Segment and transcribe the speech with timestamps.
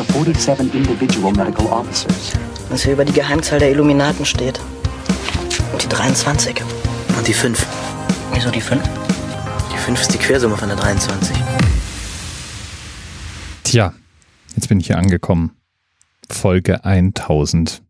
[0.00, 2.32] of 47 individual medical officers.
[2.68, 4.60] Was hier über die Geheimzahl der Illuminaten steht.
[5.72, 6.62] Und die 23.
[7.16, 7.66] Und die 5.
[8.32, 8.82] Wieso die 5?
[9.72, 11.36] Die 5 ist die Quersumme von der 23.
[13.64, 13.94] Tja,
[14.54, 15.56] jetzt bin ich hier angekommen.
[16.30, 17.82] Folge 1000.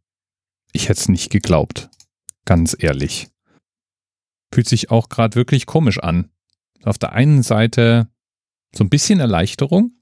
[0.72, 1.90] Ich hätte es nicht geglaubt.
[2.44, 3.28] Ganz ehrlich.
[4.52, 6.30] Fühlt sich auch gerade wirklich komisch an.
[6.84, 8.08] Auf der einen Seite
[8.74, 9.92] so ein bisschen Erleichterung,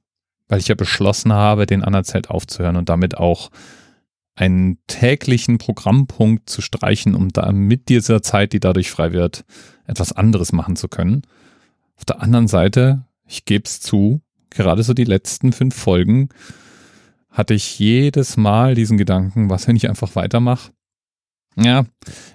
[0.49, 3.51] weil ich ja beschlossen habe, den Anerzelt aufzuhören und damit auch
[4.35, 9.45] einen täglichen Programmpunkt zu streichen, um da mit dieser Zeit, die dadurch frei wird,
[9.87, 11.23] etwas anderes machen zu können.
[11.97, 16.29] Auf der anderen Seite, ich gebe es zu, gerade so die letzten fünf Folgen
[17.31, 20.73] hatte ich jedes Mal diesen Gedanken, was wenn ich einfach weitermache.
[21.57, 21.87] Ja,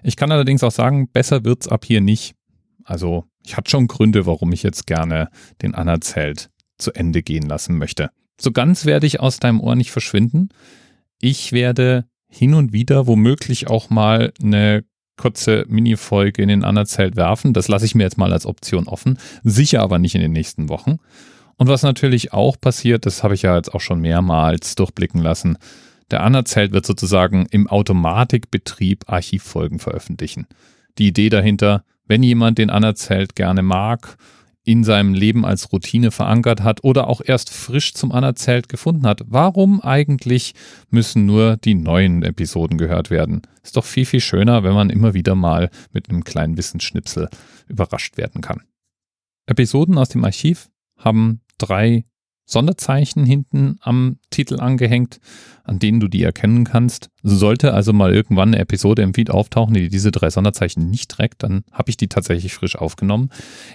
[0.04, 2.36] ich kann allerdings auch sagen, besser wird's ab hier nicht.
[2.84, 5.30] Also, ich hatte schon Gründe, warum ich jetzt gerne
[5.62, 6.50] den Anerzelt
[6.82, 8.10] zu Ende gehen lassen möchte.
[8.40, 10.50] So ganz werde ich aus deinem Ohr nicht verschwinden.
[11.20, 14.84] Ich werde hin und wieder womöglich auch mal eine
[15.18, 17.54] kurze Mini-Folge in den Anerzelt werfen.
[17.54, 19.20] Das lasse ich mir jetzt mal als Option offen.
[19.44, 20.98] Sicher aber nicht in den nächsten Wochen.
[21.58, 25.58] Und was natürlich auch passiert, das habe ich ja jetzt auch schon mehrmals durchblicken lassen,
[26.10, 30.48] der Anerzelt wird sozusagen im Automatikbetrieb Archivfolgen veröffentlichen.
[30.98, 34.18] Die Idee dahinter, wenn jemand den Anerzelt gerne mag,
[34.64, 39.22] in seinem Leben als Routine verankert hat oder auch erst frisch zum Anerzelt gefunden hat,
[39.26, 40.54] warum eigentlich
[40.90, 43.42] müssen nur die neuen Episoden gehört werden?
[43.64, 47.30] Ist doch viel, viel schöner, wenn man immer wieder mal mit einem kleinen Wissensschnipsel
[47.68, 48.62] überrascht werden kann.
[49.48, 52.06] Episoden aus dem Archiv haben drei
[52.52, 55.20] Sonderzeichen hinten am Titel angehängt,
[55.64, 57.10] an denen du die erkennen kannst.
[57.24, 61.44] Sollte also mal irgendwann eine Episode im Feed auftauchen, die diese drei Sonderzeichen nicht trägt,
[61.44, 63.30] dann habe ich die tatsächlich frisch aufgenommen.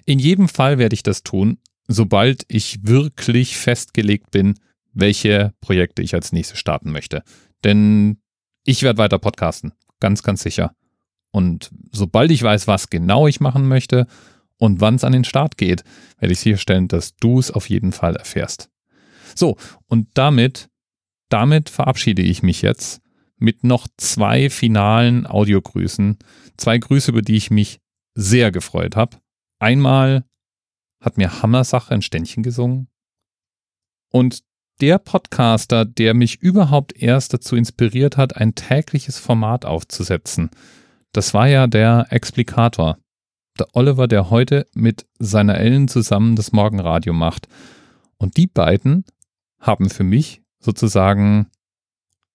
[0.05, 4.55] In jedem Fall werde ich das tun, sobald ich wirklich festgelegt bin,
[4.93, 7.23] welche Projekte ich als nächstes starten möchte.
[7.65, 8.19] Denn
[8.65, 10.73] ich werde weiter podcasten, ganz, ganz sicher.
[11.31, 14.07] Und sobald ich weiß, was genau ich machen möchte,
[14.59, 15.85] und wann es an den Start geht,
[16.19, 18.71] werde ich sicherstellen, dass du es auf jeden Fall erfährst.
[19.35, 19.57] So,
[19.87, 20.69] und damit,
[21.29, 23.01] damit verabschiede ich mich jetzt
[23.39, 26.19] mit noch zwei finalen Audiogrüßen.
[26.57, 27.81] Zwei Grüße, über die ich mich
[28.15, 29.19] sehr gefreut habe.
[29.59, 30.25] Einmal
[31.01, 32.89] hat mir Hammersache ein Ständchen gesungen.
[34.11, 34.43] Und
[34.81, 40.51] der Podcaster, der mich überhaupt erst dazu inspiriert hat, ein tägliches Format aufzusetzen,
[41.13, 42.99] das war ja der Explikator
[43.61, 47.49] der Oliver, der heute mit seiner Ellen zusammen das Morgenradio macht.
[48.19, 49.05] Und die beiden
[49.59, 51.49] haben für mich sozusagen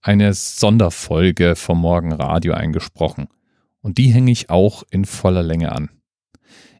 [0.02, 3.28] eine Sonderfolge vom Morgenradio eingesprochen.
[3.82, 5.90] Und die hänge ich auch in voller Länge an.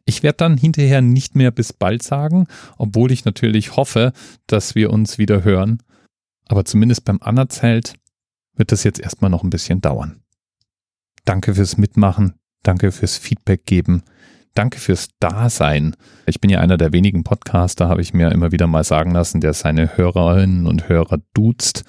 [0.04, 4.12] Ich werde dann hinterher nicht mehr bis bald sagen, obwohl ich natürlich hoffe,
[4.46, 5.82] dass wir uns wieder hören.
[6.48, 7.94] Aber zumindest beim Anerzelt
[8.54, 10.22] wird das jetzt erstmal noch ein bisschen dauern.
[11.24, 14.02] Danke fürs Mitmachen, danke fürs Feedback geben.
[14.54, 15.96] Danke fürs Dasein.
[16.26, 19.40] Ich bin ja einer der wenigen Podcaster, habe ich mir immer wieder mal sagen lassen,
[19.40, 21.84] der seine Hörerinnen und Hörer duzt.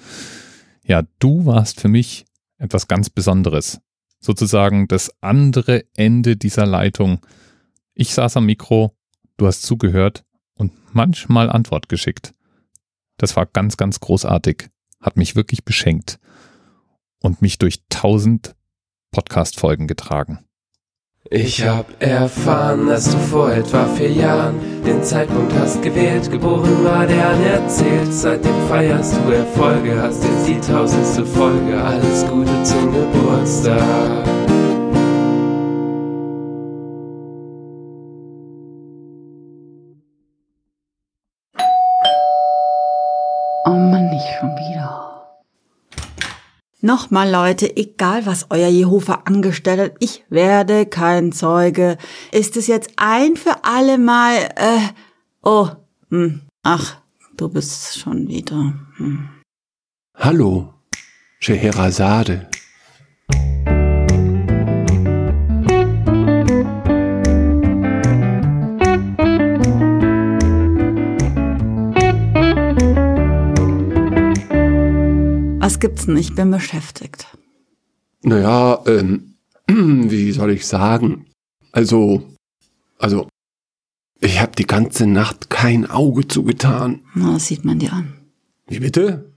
[0.82, 2.24] Ja, du warst für mich
[2.56, 3.80] etwas ganz Besonderes.
[4.18, 7.20] Sozusagen das andere Ende dieser Leitung.
[7.92, 8.96] Ich saß am Mikro,
[9.36, 10.24] du hast zugehört
[10.54, 12.32] und manchmal Antwort geschickt.
[13.18, 14.68] Das war ganz, ganz großartig,
[15.00, 16.18] hat mich wirklich beschenkt
[17.20, 18.54] und mich durch tausend
[19.10, 20.44] Podcast-Folgen getragen.
[21.30, 24.56] Ich hab erfahren, dass du vor etwa vier Jahren
[24.86, 28.12] den Zeitpunkt hast gewählt, geboren war der anerzählt.
[28.12, 31.82] Seitdem feierst du Erfolge, hast jetzt die tausendste Folge.
[31.82, 34.33] Alles Gute zum Geburtstag.
[46.84, 51.96] Nochmal, Leute, egal was euer Jehova angestellt hat, ich werde kein Zeuge.
[52.30, 54.88] Ist es jetzt ein für alle Mal, äh,
[55.42, 55.68] oh,
[56.10, 56.98] hm, ach,
[57.38, 58.74] du bist schon wieder.
[58.98, 59.30] Hm.
[60.14, 60.74] Hallo,
[61.40, 62.50] Scheherazade.
[75.64, 76.18] Was gibt's denn?
[76.18, 77.26] Ich bin beschäftigt.
[78.20, 81.24] Naja, ähm, wie soll ich sagen?
[81.72, 82.22] Also,
[82.98, 83.28] also,
[84.20, 87.00] ich habe die ganze Nacht kein Auge zugetan.
[87.14, 88.12] Na, das sieht man dir an.
[88.66, 89.32] Wie bitte?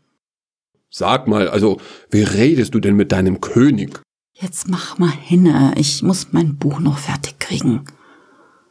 [0.90, 1.80] Sag mal, also,
[2.12, 4.02] wie redest du denn mit deinem König?
[4.34, 5.76] Jetzt mach mal hinne.
[5.78, 7.86] Ich muss mein Buch noch fertig kriegen.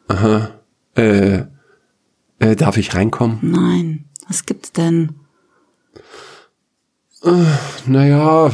[0.08, 0.50] Aha.
[0.94, 1.44] Äh,
[2.38, 3.38] äh darf ich reinkommen?
[3.40, 4.04] Nein.
[4.28, 5.14] Was gibt's denn?
[7.86, 8.50] Naja,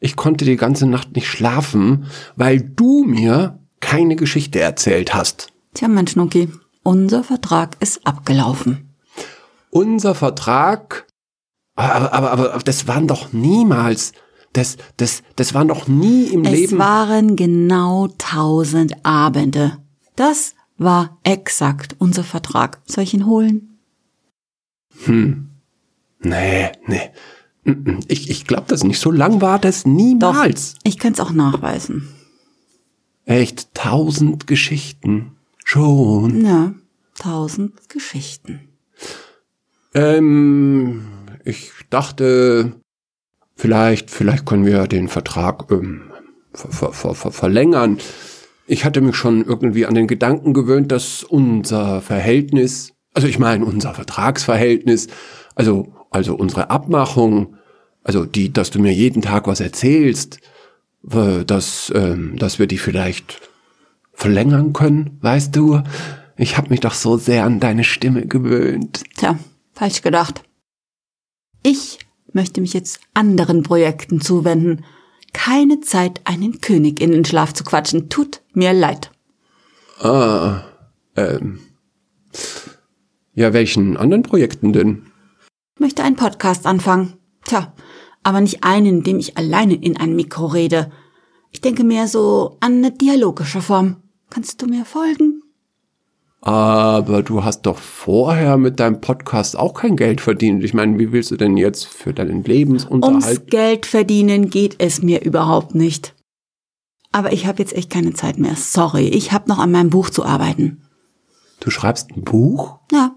[0.00, 2.06] ich konnte die ganze Nacht nicht schlafen,
[2.36, 5.48] weil du mir keine Geschichte erzählt hast.
[5.74, 6.48] Tja, mein Schnucki,
[6.82, 8.94] unser Vertrag ist abgelaufen.
[9.70, 11.06] Unser Vertrag,
[11.76, 14.12] aber, aber, aber das waren doch niemals,
[14.52, 16.78] das, das, das waren doch nie im Es Leben.
[16.78, 19.78] waren genau tausend Abende.
[20.16, 22.80] Das war exakt unser Vertrag.
[22.86, 23.78] Soll ich ihn holen?
[26.20, 27.10] Nee, nee.
[28.08, 29.00] Ich, ich glaube das nicht.
[29.00, 30.74] So lang war das niemals.
[30.82, 32.08] Ich kann es auch nachweisen.
[33.24, 35.36] Echt, tausend Geschichten.
[35.64, 36.44] Schon.
[36.44, 36.74] Ja,
[37.18, 38.60] tausend Geschichten.
[39.94, 41.06] Ähm,
[41.44, 42.80] ich dachte,
[43.56, 46.10] vielleicht, vielleicht können wir den Vertrag ähm,
[46.52, 47.98] ver, ver, ver, ver, verlängern.
[48.66, 53.64] Ich hatte mich schon irgendwie an den Gedanken gewöhnt, dass unser Verhältnis, also ich meine
[53.64, 55.08] unser Vertragsverhältnis,
[55.54, 57.56] also also unsere Abmachung,
[58.02, 60.38] also die, dass du mir jeden Tag was erzählst,
[61.10, 63.40] äh, dass ähm, dass wir die vielleicht
[64.12, 65.82] verlängern können, weißt du?
[66.36, 69.02] Ich habe mich doch so sehr an deine Stimme gewöhnt.
[69.16, 69.38] Tja,
[69.72, 70.42] falsch gedacht.
[71.62, 71.98] Ich
[72.32, 74.84] möchte mich jetzt anderen Projekten zuwenden.
[75.32, 78.08] Keine Zeit, einen König in den Schlaf zu quatschen.
[78.08, 79.10] Tut mir leid.
[80.00, 80.62] Ah,
[81.16, 81.60] ähm.
[83.34, 85.09] Ja, welchen anderen Projekten denn?
[85.80, 87.14] Möchte einen Podcast anfangen.
[87.46, 87.72] Tja,
[88.22, 90.92] aber nicht einen, in dem ich alleine in ein Mikro rede.
[91.52, 93.96] Ich denke mehr so an eine dialogische Form.
[94.28, 95.42] Kannst du mir folgen?
[96.42, 100.62] Aber du hast doch vorher mit deinem Podcast auch kein Geld verdient.
[100.64, 103.50] Ich meine, wie willst du denn jetzt für deinen Ums Lebensunterhalt?
[103.50, 106.14] Geld verdienen geht es mir überhaupt nicht.
[107.10, 108.54] Aber ich habe jetzt echt keine Zeit mehr.
[108.54, 110.82] Sorry, ich habe noch an meinem Buch zu arbeiten.
[111.60, 112.80] Du schreibst ein Buch?
[112.92, 113.09] Ja,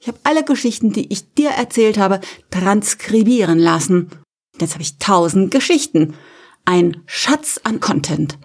[0.00, 2.20] ich habe alle Geschichten, die ich dir erzählt habe,
[2.50, 4.10] transkribieren lassen.
[4.58, 6.14] Jetzt habe ich tausend Geschichten.
[6.64, 8.38] Ein Schatz an Content.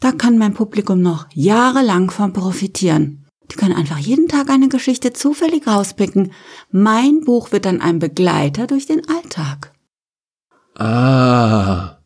[0.00, 3.26] Da kann mein Publikum noch jahrelang von profitieren.
[3.50, 6.32] Die können einfach jeden Tag eine Geschichte zufällig rauspicken.
[6.70, 9.72] Mein Buch wird dann ein Begleiter durch den Alltag.
[10.74, 11.98] Ah.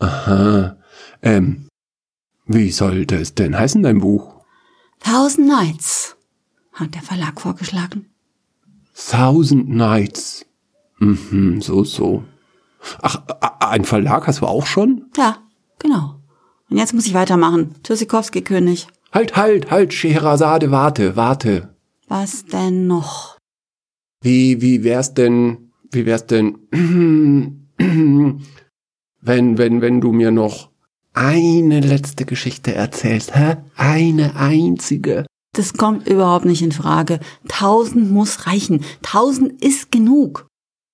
[0.00, 0.76] Aha.
[1.22, 1.68] Ähm.
[2.46, 4.44] Wie sollte es denn heißen, dein Buch?
[4.98, 6.16] Thousand Nights,
[6.80, 8.06] hat der Verlag vorgeschlagen.
[8.94, 10.44] Thousand Nights.
[10.98, 12.24] Mhm, so, so.
[13.02, 13.22] Ach,
[13.60, 15.06] ein Verlag hast du auch schon?
[15.16, 15.38] Ja,
[15.78, 16.16] genau.
[16.70, 17.74] Und jetzt muss ich weitermachen.
[17.82, 18.86] Tschüssikowski König.
[19.12, 21.74] Halt, halt, halt, Scheherazade, warte, warte.
[22.08, 23.36] Was denn noch?
[24.22, 26.58] Wie, wie wär's denn, wie wär's denn,
[29.20, 30.70] wenn, wenn, wenn du mir noch
[31.12, 33.56] eine letzte Geschichte erzählst, hä?
[33.76, 35.26] Eine einzige.
[35.52, 37.20] Das kommt überhaupt nicht in Frage.
[37.48, 38.84] Tausend muss reichen.
[39.02, 40.46] Tausend ist genug.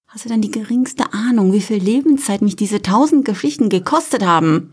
[0.07, 4.73] Hast du denn die geringste Ahnung, wie viel Lebenszeit mich diese tausend Geschichten gekostet haben?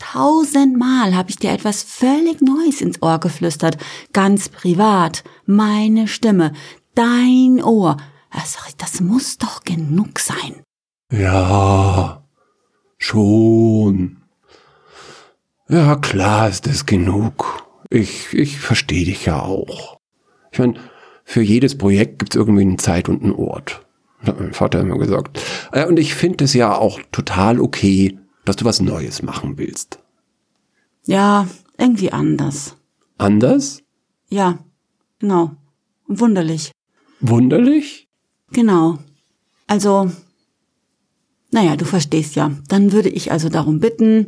[0.00, 3.76] Tausendmal habe ich dir etwas völlig Neues ins Ohr geflüstert.
[4.12, 5.22] Ganz privat.
[5.46, 6.52] Meine Stimme.
[6.94, 7.98] Dein Ohr.
[8.44, 10.62] Sorry, das muss doch genug sein.
[11.12, 12.24] Ja,
[12.98, 14.22] schon.
[15.68, 17.69] Ja, klar ist es genug.
[17.90, 19.98] Ich, ich verstehe dich ja auch.
[20.52, 20.74] Ich meine,
[21.24, 23.84] für jedes Projekt gibt's irgendwie eine Zeit und einen Ort.
[24.20, 25.40] Das hat mein Vater immer gesagt.
[25.88, 29.98] Und ich finde es ja auch total okay, dass du was Neues machen willst.
[31.04, 32.76] Ja, irgendwie anders.
[33.18, 33.82] Anders?
[34.28, 34.58] Ja,
[35.18, 35.52] genau.
[36.06, 36.72] Wunderlich.
[37.20, 38.08] Wunderlich?
[38.52, 38.98] Genau.
[39.66, 40.10] Also,
[41.50, 42.52] naja, du verstehst ja.
[42.68, 44.26] Dann würde ich also darum bitten,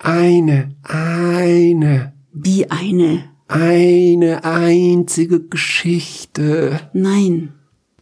[0.00, 2.12] Eine, eine,
[2.44, 3.24] wie eine.
[3.48, 6.80] eine einzige Geschichte.
[6.92, 7.54] Nein,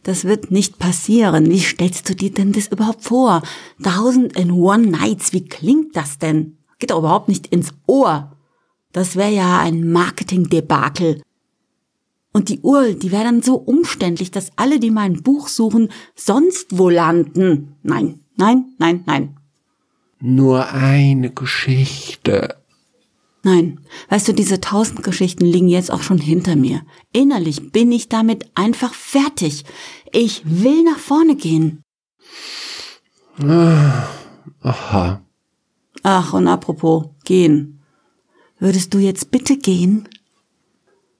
[0.03, 1.49] das wird nicht passieren.
[1.49, 3.41] Wie stellst du dir denn das überhaupt vor?
[3.81, 6.57] Thousand and One Nights, wie klingt das denn?
[6.79, 8.31] Geht doch überhaupt nicht ins Ohr.
[8.91, 11.21] Das wäre ja ein Marketing-Debakel.
[12.33, 15.89] Und die Uhr, die wäre dann so umständlich, dass alle, die mal ein Buch suchen,
[16.15, 17.75] sonst wo landen.
[17.83, 19.37] Nein, nein, nein, nein.
[20.19, 22.55] Nur eine Geschichte.
[23.47, 26.81] Nein, weißt du, diese tausend Geschichten liegen jetzt auch schon hinter mir.
[27.13, 29.63] Innerlich bin ich damit einfach fertig.
[30.11, 31.81] Ich will nach vorne gehen.
[33.39, 35.21] Aha.
[36.03, 37.79] Ach, und apropos, gehen.
[38.59, 40.09] Würdest du jetzt bitte gehen?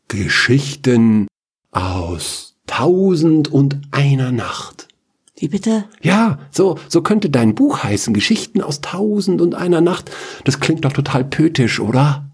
[0.10, 1.28] Geschichten
[1.72, 4.87] aus Tausend und einer Nacht.
[5.40, 5.86] Wie bitte?
[6.02, 8.14] Ja, so, so könnte dein Buch heißen.
[8.14, 10.10] Geschichten aus Tausend und einer Nacht.
[10.46, 12.30] Das klingt doch total pötisch, oder?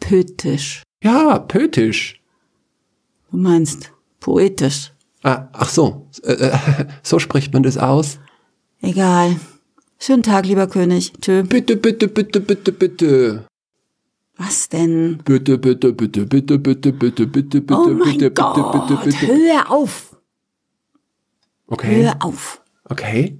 [0.00, 0.82] Pötisch.
[1.04, 2.20] Ja, pötisch.
[3.30, 4.92] Du meinst poetisch.
[5.22, 6.58] Ah, ach so, äh, äh,
[7.04, 8.18] so spricht man das aus.
[8.80, 9.36] Egal.
[10.00, 11.12] Schönen Tag, lieber König.
[11.20, 11.44] Tschö.
[11.44, 13.44] Bitte, bitte, bitte, bitte, bitte.
[14.36, 15.18] Was denn?
[15.24, 18.54] Bitte, bitte, bitte, bitte, bitte, bitte, bitte, bitte, Oh bitte, Gott.
[18.56, 19.26] bitte, bitte, bitte.
[19.32, 20.11] Hör auf.
[21.72, 22.60] Okay, Hör auf.
[22.84, 23.38] okay.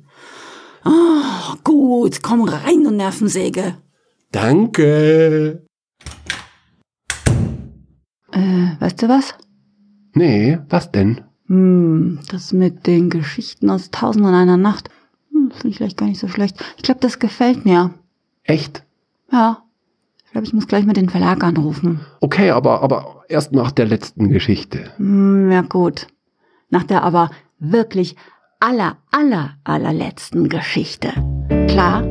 [0.87, 3.77] Oh, gut, komm rein, du Nervensäge.
[4.31, 5.67] Danke.
[8.33, 9.35] Äh, weißt du was?
[10.15, 11.21] Nee, was denn?
[11.49, 14.89] Hm, das mit den Geschichten aus Tausend und einer Nacht.
[15.31, 16.57] Hm, Finde ich vielleicht gar nicht so schlecht.
[16.79, 17.93] Ich glaube, das gefällt mir.
[18.45, 18.83] Echt?
[19.31, 19.63] Ja.
[20.25, 22.01] Ich glaube, ich muss gleich mal den Verlag anrufen.
[22.21, 24.91] Okay, aber, aber erst nach der letzten Geschichte.
[24.97, 26.07] Hm, ja gut.
[26.71, 27.31] Nach der aber
[27.63, 28.17] wirklich
[28.61, 31.13] aller, aller, allerletzten Geschichte.
[31.69, 32.03] Klar?